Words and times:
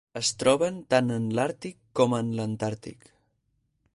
Es 0.19 0.29
troben 0.43 0.79
tant 0.93 1.11
en 1.17 1.27
l'Àrtic 1.39 1.77
com 2.01 2.17
en 2.21 2.33
l'Antàrtic. 2.39 3.13